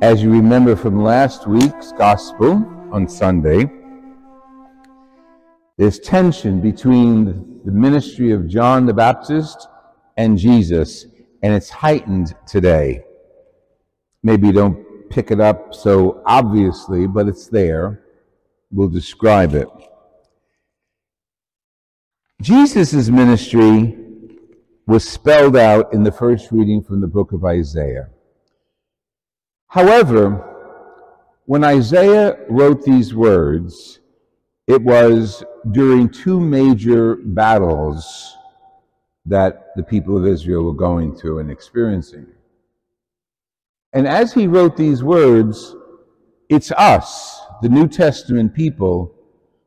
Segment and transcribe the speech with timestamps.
[0.00, 3.68] As you remember from last week's Gospel on Sunday,
[5.76, 9.66] there's tension between the ministry of John the Baptist
[10.16, 11.06] and Jesus,
[11.42, 13.02] and it's heightened today.
[14.22, 18.04] Maybe you don't pick it up so obviously, but it's there.
[18.70, 19.68] We'll describe it.
[22.40, 23.98] Jesus' ministry
[24.86, 28.10] was spelled out in the first reading from the book of Isaiah.
[29.68, 30.44] However,
[31.44, 34.00] when Isaiah wrote these words,
[34.66, 38.34] it was during two major battles
[39.26, 42.26] that the people of Israel were going through and experiencing.
[43.92, 45.76] And as he wrote these words,
[46.48, 49.14] it's us, the New Testament people,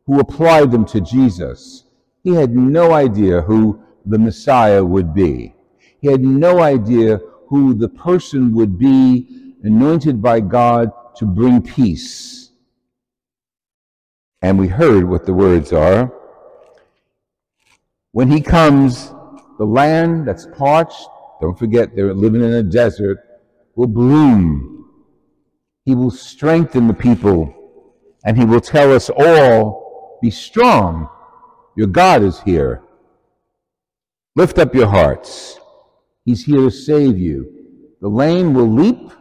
[0.08, 1.86] who applied them to Jesus.
[2.24, 5.54] He had no idea who the Messiah would be.
[6.00, 12.52] He had no idea who the person would be anointed by God to bring peace.
[14.42, 16.12] And we heard what the words are.
[18.12, 19.14] When he comes,
[19.58, 21.08] the land that's parched,
[21.40, 23.20] don't forget they're living in a desert,
[23.76, 24.90] will bloom.
[25.86, 27.54] He will strengthen the people,
[28.26, 31.10] and he will tell us all, be strong.
[31.76, 32.84] Your God is here.
[34.36, 35.60] Lift up your hearts.
[36.26, 37.52] He's here to save you.
[38.02, 39.12] The lame will leap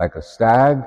[0.00, 0.82] like a stag,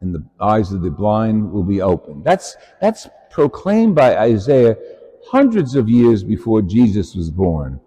[0.00, 2.24] and the eyes of the blind will be opened.
[2.24, 4.76] That's, that's proclaimed by Isaiah
[5.26, 7.78] hundreds of years before Jesus was born,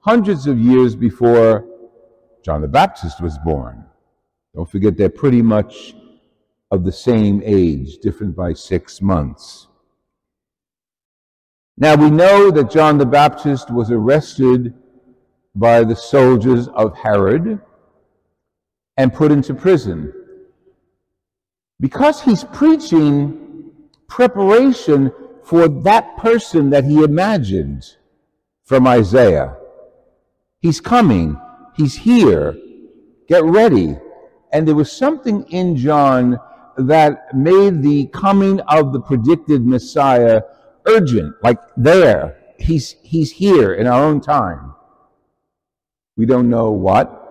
[0.00, 1.64] hundreds of years before
[2.44, 3.84] John the Baptist was born.
[4.54, 5.94] Don't forget they're pretty much
[6.70, 9.66] of the same age, different by six months.
[11.78, 14.74] Now we know that John the Baptist was arrested
[15.54, 17.60] by the soldiers of Herod
[18.96, 20.12] and put into prison.
[21.78, 23.72] Because he's preaching
[24.08, 25.12] preparation
[25.44, 27.84] for that person that he imagined
[28.64, 29.56] from Isaiah.
[30.60, 31.38] He's coming.
[31.76, 32.56] He's here.
[33.28, 33.96] Get ready.
[34.52, 36.40] And there was something in John
[36.78, 40.42] that made the coming of the predicted Messiah
[40.86, 42.38] urgent, like there.
[42.58, 44.74] He's, he's here in our own time.
[46.16, 47.25] We don't know what,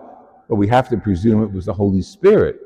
[0.48, 2.60] but we have to presume it was the Holy Spirit.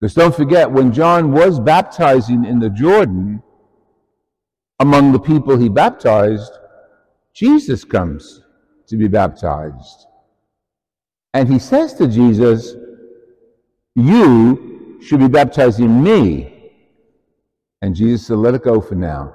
[0.00, 3.42] Because don't forget, when John was baptizing in the Jordan,
[4.78, 6.52] among the people he baptized,
[7.32, 8.42] Jesus comes
[8.88, 10.06] to be baptized.
[11.32, 12.74] And he says to Jesus,
[13.94, 16.72] You should be baptizing me.
[17.82, 19.34] And Jesus said, Let it go for now.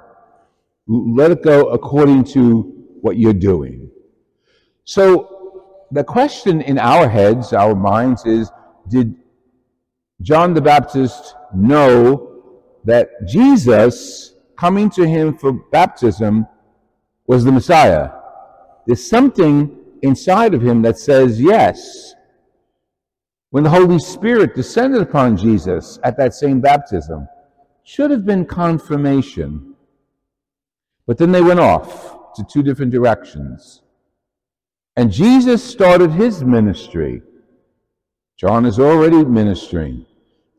[0.86, 2.62] Let it go according to
[3.00, 3.90] what you're doing.
[4.84, 5.31] So
[5.92, 8.50] the question in our heads, our minds is
[8.88, 9.14] Did
[10.22, 12.54] John the Baptist know
[12.84, 16.46] that Jesus coming to him for baptism
[17.26, 18.10] was the Messiah?
[18.86, 22.14] There's something inside of him that says yes.
[23.50, 27.28] When the Holy Spirit descended upon Jesus at that same baptism,
[27.84, 29.74] should have been confirmation.
[31.06, 33.82] But then they went off to two different directions.
[34.96, 37.22] And Jesus started his ministry.
[38.36, 40.04] John is already ministering.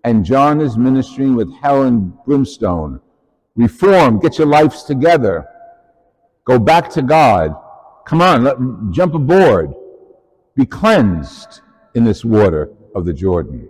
[0.04, 3.00] And John is ministering with hell and brimstone.
[3.56, 5.48] Reform, get your lives together.
[6.46, 7.56] Go back to God.
[8.06, 8.58] Come on, let,
[8.92, 9.74] jump aboard.
[10.56, 11.62] Be cleansed
[11.96, 13.70] in this water of the Jordan.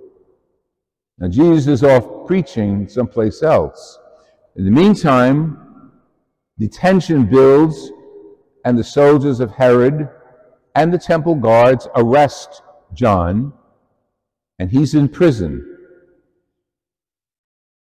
[1.19, 3.99] Now, Jesus is off preaching someplace else.
[4.55, 5.91] In the meantime,
[6.57, 7.91] the tension builds,
[8.65, 10.09] and the soldiers of Herod
[10.75, 12.61] and the temple guards arrest
[12.93, 13.53] John,
[14.59, 15.69] and he's in prison.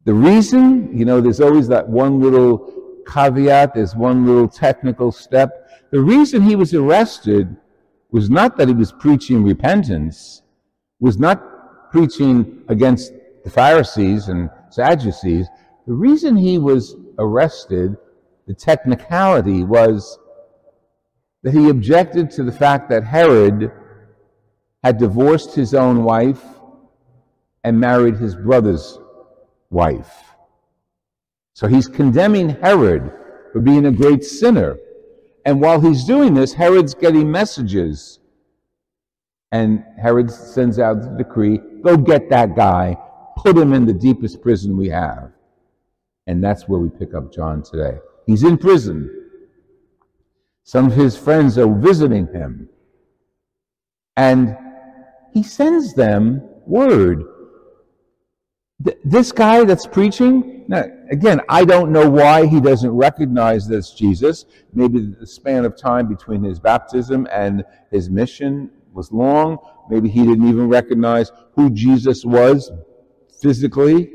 [0.04, 5.68] The reason, you know, there's always that one little caveat, there's one little technical step.
[5.90, 7.56] The reason he was arrested
[8.10, 10.42] was not that he was preaching repentance,
[11.00, 13.12] was not preaching against
[13.44, 15.48] the Pharisees and Sadducees.
[15.86, 17.96] The reason he was arrested,
[18.46, 20.18] the technicality was
[21.42, 23.72] that he objected to the fact that Herod
[24.82, 26.42] had divorced his own wife
[27.64, 28.98] and married his brother's
[29.70, 30.24] wife.
[31.54, 33.12] So he's condemning Herod
[33.52, 34.78] for being a great sinner.
[35.44, 38.18] And while he's doing this, Herod's getting messages.
[39.52, 42.96] And Herod sends out the decree go get that guy,
[43.36, 45.32] put him in the deepest prison we have.
[46.26, 47.98] And that's where we pick up John today.
[48.26, 49.19] He's in prison.
[50.70, 52.68] Some of his friends are visiting him.
[54.16, 54.56] And
[55.32, 57.24] he sends them word.
[58.84, 63.90] Th- this guy that's preaching, now, again, I don't know why he doesn't recognize this
[63.90, 64.44] Jesus.
[64.72, 69.58] Maybe the span of time between his baptism and his mission was long.
[69.90, 72.70] Maybe he didn't even recognize who Jesus was
[73.42, 74.08] physically.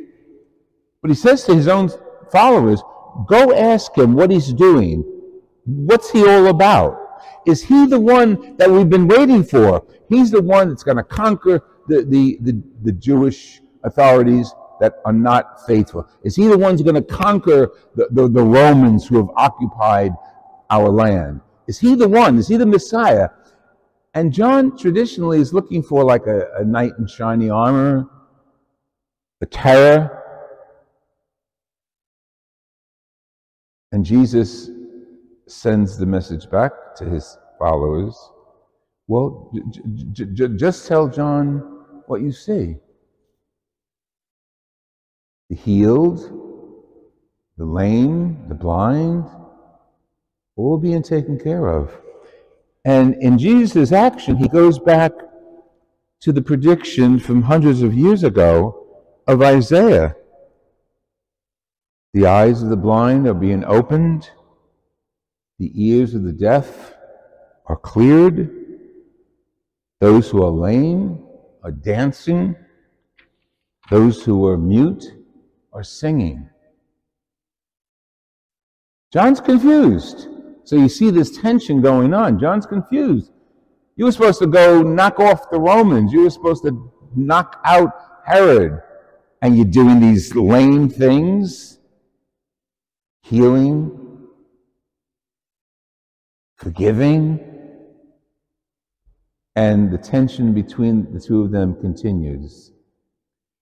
[1.02, 1.90] But he says to his own
[2.32, 2.82] followers,
[3.28, 5.12] go ask him what he's doing.
[5.66, 7.22] What's he all about?
[7.46, 9.86] Is he the one that we've been waiting for?
[10.10, 15.14] He's the one that's going to conquer the, the, the, the Jewish authorities that are
[15.14, 16.08] not faithful?
[16.24, 20.12] Is he the one who's going to conquer the, the, the, Romans who have occupied
[20.70, 21.42] our land?
[21.68, 22.38] Is he the one?
[22.38, 23.30] Is he the Messiah?
[24.14, 28.08] And John traditionally is looking for like a, a knight in shiny armor,
[29.42, 30.22] a terror.
[33.92, 34.70] And Jesus
[35.48, 38.18] sends the message back to his followers.
[39.08, 39.52] Well,
[40.12, 42.78] j- j- just tell John what you see.
[45.50, 46.20] The healed,
[47.58, 49.26] the lame, the blind,
[50.56, 51.92] all being taken care of.
[52.84, 55.12] And in Jesus' action, he goes back
[56.22, 58.88] to the prediction from hundreds of years ago
[59.28, 60.16] of Isaiah.
[62.14, 64.30] The eyes of the blind are being opened,
[65.60, 66.94] the ears of the deaf
[67.66, 68.50] are cleared,
[70.00, 71.26] those who are lame
[71.64, 72.56] are dancing,
[73.90, 75.06] those who are mute
[75.74, 76.50] are singing.
[79.12, 80.28] John's confused.
[80.64, 82.40] So you see this tension going on.
[82.40, 83.32] John's confused.
[83.96, 86.12] You were supposed to go knock off the Romans.
[86.12, 87.94] You were supposed to knock out
[88.26, 88.82] Herod.
[89.42, 91.76] And you're doing these lame things
[93.26, 94.05] healing,
[96.66, 97.40] forgiving.
[99.56, 102.72] And the tension between the two of them continues.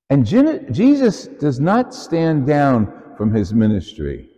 [0.10, 4.30] And Jesus does not stand down from his ministry.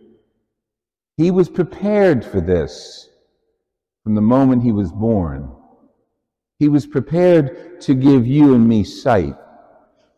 [1.16, 3.08] He was prepared for this
[4.02, 5.48] from the moment he was born.
[6.58, 9.36] He was prepared to give you and me sight,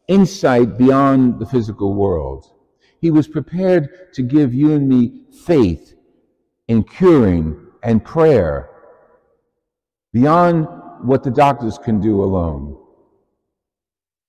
[0.09, 2.51] insight beyond the physical world.
[3.03, 5.95] He was prepared to give you and me faith
[6.67, 8.71] in curing and prayer
[10.13, 10.67] beyond
[11.03, 12.77] what the doctors can do alone.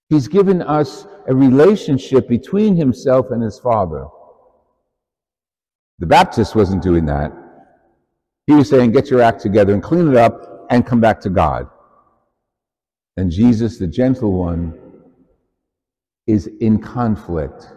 [0.09, 4.07] He's given us a relationship between himself and his Father.
[5.99, 7.31] The Baptist wasn't doing that.
[8.47, 11.29] He was saying, get your act together and clean it up and come back to
[11.29, 11.67] God.
[13.17, 14.73] And Jesus, the gentle one,
[16.25, 17.67] is in conflict.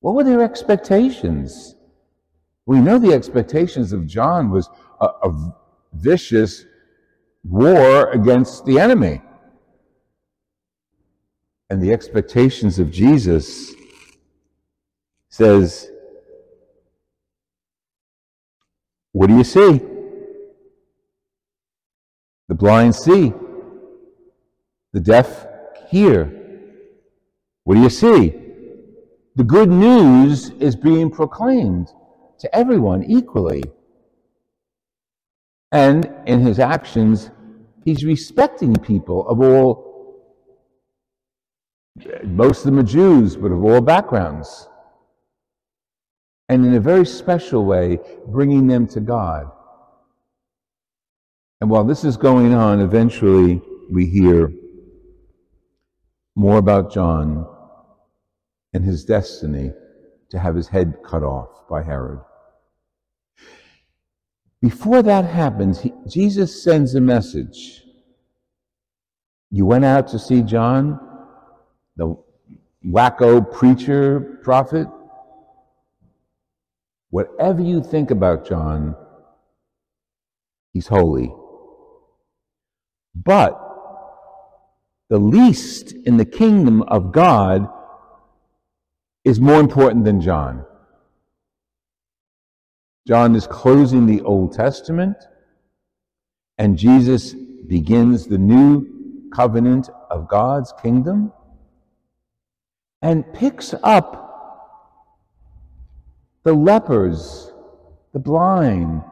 [0.00, 1.74] What were their expectations?
[2.66, 4.68] We know the expectations of John was
[5.00, 5.54] a, a
[5.94, 6.64] vicious
[7.44, 9.20] war against the enemy.
[11.70, 13.72] And the expectations of Jesus
[15.28, 15.90] says,
[19.12, 19.80] What do you see?
[22.48, 23.32] The blind see.
[24.92, 25.46] The deaf
[25.88, 26.38] hear.
[27.64, 28.34] What do you see?
[29.36, 31.92] The good news is being proclaimed
[32.42, 33.62] to everyone equally.
[35.72, 37.30] And in his actions,
[37.84, 39.90] he's respecting people of all,
[42.24, 44.68] most of them are Jews, but of all backgrounds
[46.48, 49.50] and in a very special way, bringing them to God.
[51.60, 54.52] And while this is going on, eventually we hear
[56.34, 57.46] more about John
[58.74, 59.72] and his destiny
[60.30, 62.20] to have his head cut off by Herod.
[64.62, 67.82] Before that happens, he, Jesus sends a message.
[69.50, 71.00] You went out to see John,
[71.96, 72.16] the
[72.86, 74.86] wacko preacher prophet.
[77.10, 78.94] Whatever you think about John,
[80.72, 81.34] he's holy.
[83.16, 83.58] But
[85.10, 87.68] the least in the kingdom of God
[89.24, 90.64] is more important than John.
[93.12, 95.18] John is closing the Old Testament,
[96.56, 98.86] and Jesus begins the new
[99.34, 101.30] covenant of God's kingdom
[103.02, 104.08] and picks up
[106.44, 107.52] the lepers,
[108.14, 109.02] the blind,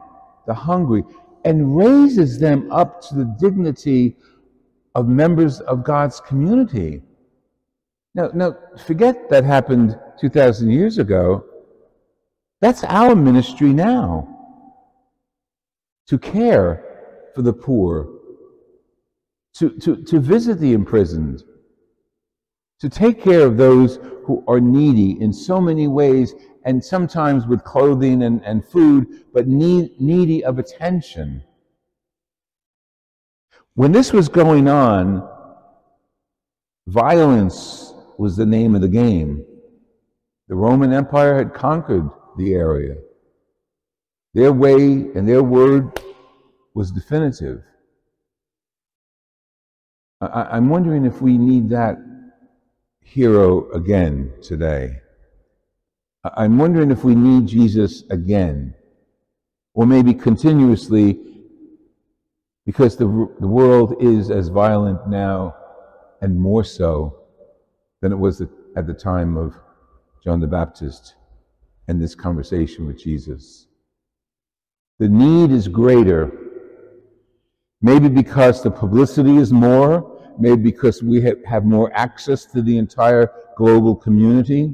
[0.47, 1.03] the hungry,
[1.45, 4.15] and raises them up to the dignity
[4.95, 7.03] of members of God's community.
[8.15, 11.45] Now, now forget that happened 2,000 years ago.
[12.61, 14.27] That's our ministry now.
[16.07, 16.83] To care
[17.33, 18.09] for the poor,
[19.55, 21.43] to, to, to visit the imprisoned,
[22.79, 27.63] to take care of those who are needy in so many ways, and sometimes with
[27.63, 31.43] clothing and, and food, but need, needy of attention.
[33.73, 35.27] When this was going on,
[36.87, 39.45] violence was the name of the game.
[40.49, 42.09] The Roman Empire had conquered
[42.41, 42.95] the area.
[44.33, 44.81] Their way
[45.15, 45.99] and their word
[46.73, 47.63] was definitive.
[50.21, 51.97] I, am wondering if we need that
[53.01, 55.01] hero again today.
[56.23, 58.75] I'm wondering if we need Jesus again,
[59.73, 61.19] or maybe continuously,
[62.65, 63.05] because the,
[63.39, 65.55] the world is as violent now
[66.21, 67.17] and more so
[68.01, 68.41] than it was
[68.75, 69.55] at the time of
[70.23, 71.15] John the Baptist
[71.91, 73.67] and this conversation with Jesus.
[74.99, 76.31] The need is greater,
[77.81, 83.29] maybe because the publicity is more, maybe because we have more access to the entire
[83.57, 84.73] global community.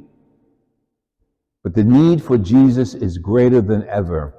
[1.63, 4.35] But the need for Jesus is greater than ever.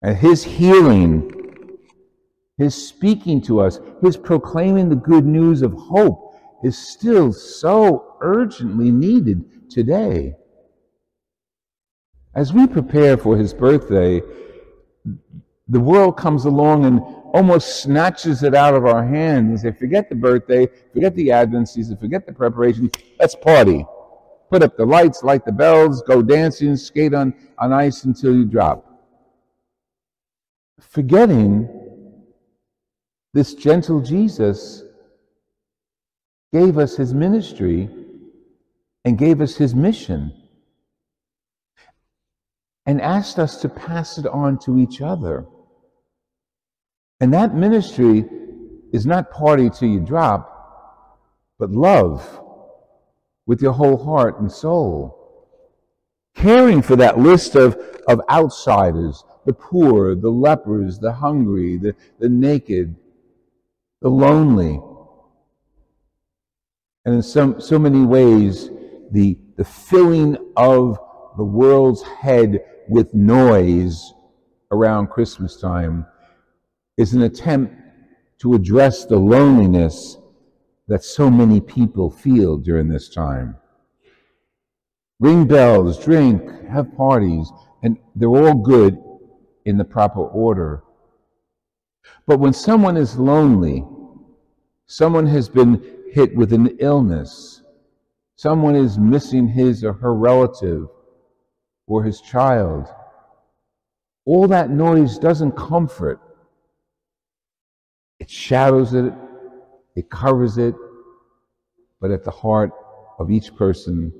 [0.00, 1.76] And his healing,
[2.56, 6.34] his speaking to us, his proclaiming the good news of hope
[6.64, 10.36] is still so urgently needed today.
[12.34, 14.22] As we prepare for his birthday,
[15.68, 17.00] the world comes along and
[17.32, 21.68] almost snatches it out of our hands and say, forget the birthday, forget the Advent
[21.68, 23.84] season, forget the preparation, let's party.
[24.50, 28.44] Put up the lights, light the bells, go dancing, skate on, on ice until you
[28.44, 28.84] drop.
[30.80, 31.68] Forgetting
[33.32, 34.82] this gentle Jesus
[36.52, 37.88] gave us his ministry
[39.04, 40.32] and gave us his mission
[42.90, 45.46] and asked us to pass it on to each other.
[47.20, 48.24] And that ministry
[48.92, 51.16] is not party till you drop,
[51.56, 52.42] but love
[53.46, 55.16] with your whole heart and soul.
[56.34, 57.76] Caring for that list of,
[58.08, 62.96] of outsiders, the poor, the lepers, the hungry, the, the naked,
[64.02, 64.80] the lonely.
[67.04, 68.68] And in some, so many ways,
[69.12, 70.98] the, the filling of
[71.36, 74.12] the world's head with noise
[74.72, 76.04] around Christmas time
[76.96, 77.72] is an attempt
[78.40, 80.18] to address the loneliness
[80.88, 83.56] that so many people feel during this time.
[85.20, 87.52] Ring bells, drink, have parties,
[87.84, 88.98] and they're all good
[89.64, 90.82] in the proper order.
[92.26, 93.84] But when someone is lonely,
[94.86, 95.80] someone has been
[96.12, 97.62] hit with an illness,
[98.34, 100.88] someone is missing his or her relative
[101.90, 102.88] or his child,
[104.24, 106.20] all that noise doesn't comfort.
[108.20, 109.12] It shadows it,
[109.96, 110.74] it covers it,
[112.00, 112.70] but at the heart
[113.18, 114.12] of each person,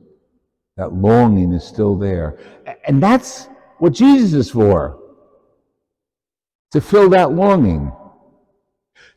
[0.76, 2.38] that longing is still there.
[2.86, 3.48] And that's
[3.78, 4.98] what Jesus is for
[6.72, 7.92] to fill that longing,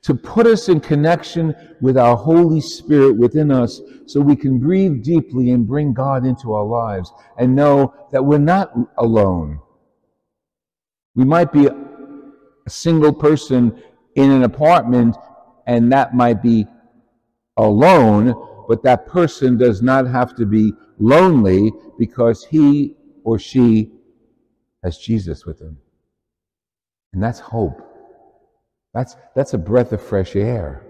[0.04, 5.02] to put us in connection with our Holy Spirit within us so we can breathe
[5.02, 9.60] deeply and bring God into our lives and know that we're not alone.
[11.16, 13.82] We might be a single person
[14.16, 15.16] in an apartment
[15.68, 16.68] and that might be
[17.56, 23.92] alone, but that person does not have to be lonely because he or she
[24.84, 25.78] has Jesus with them.
[27.14, 27.93] And that's hope.
[28.94, 30.86] That's, that's a breath of fresh air.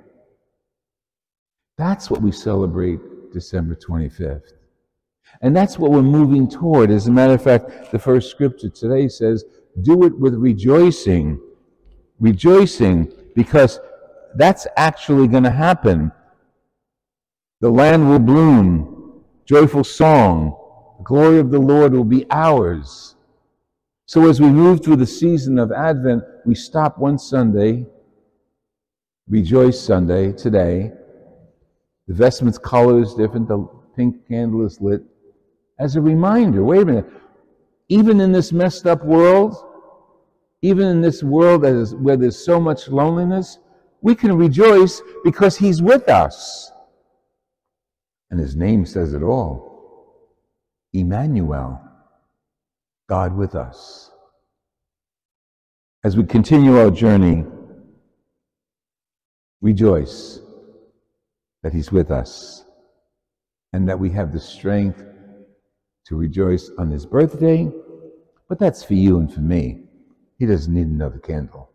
[1.78, 3.00] That's what we celebrate
[3.32, 4.52] December 25th.
[5.42, 6.92] And that's what we're moving toward.
[6.92, 9.46] As a matter of fact, the first scripture today says,
[9.82, 11.40] do it with rejoicing
[12.24, 13.80] rejoicing because
[14.36, 16.12] that's actually going to happen.
[17.62, 20.58] The land will bloom, joyful song,
[20.98, 23.16] the glory of the Lord will be ours.
[24.06, 27.86] So as we move through the season of Advent, we stop one Sunday,
[29.28, 30.92] Rejoice Sunday today.
[32.08, 35.02] The vestments color is different, the pink candle is lit,
[35.80, 37.06] as a reminder wait a minute,
[37.90, 39.56] even in this messed up world,
[40.62, 43.60] even in this world where there's so much loneliness,
[44.02, 46.72] we can rejoice because He's with us.
[48.32, 49.72] And His name says it all
[50.94, 51.82] Emmanuel,
[53.08, 54.12] God with us.
[56.04, 57.46] As we continue our journey,
[59.64, 60.42] rejoice
[61.64, 62.66] that He's with us
[63.72, 65.04] and that we have the strength
[66.06, 67.72] to rejoice on His birthday.
[68.50, 69.86] But that's for you and for me.
[70.38, 71.73] He doesn't need another candle.